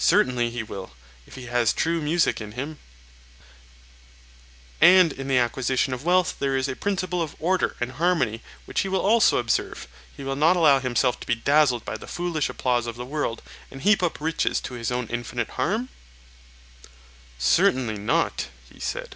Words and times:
Certainly 0.00 0.50
he 0.50 0.64
will, 0.64 0.90
if 1.28 1.36
he 1.36 1.46
has 1.46 1.72
true 1.72 2.02
music 2.02 2.40
in 2.40 2.50
him. 2.58 2.80
And 4.80 5.12
in 5.12 5.28
the 5.28 5.38
acquisition 5.38 5.94
of 5.94 6.04
wealth 6.04 6.34
there 6.40 6.56
is 6.56 6.66
a 6.66 6.74
principle 6.74 7.22
of 7.22 7.36
order 7.38 7.76
and 7.78 7.92
harmony 7.92 8.42
which 8.64 8.80
he 8.80 8.88
will 8.88 9.02
also 9.02 9.38
observe; 9.38 9.86
he 10.16 10.24
will 10.24 10.34
not 10.34 10.56
allow 10.56 10.80
himself 10.80 11.20
to 11.20 11.26
be 11.28 11.36
dazzled 11.36 11.84
by 11.84 11.96
the 11.96 12.08
foolish 12.08 12.48
applause 12.48 12.88
of 12.88 12.96
the 12.96 13.06
world, 13.06 13.42
and 13.70 13.82
heap 13.82 14.02
up 14.02 14.20
riches 14.20 14.60
to 14.62 14.74
his 14.74 14.90
own 14.90 15.06
infinite 15.06 15.50
harm? 15.50 15.88
Certainly 17.38 17.98
not, 17.98 18.48
he 18.72 18.80
said. 18.80 19.14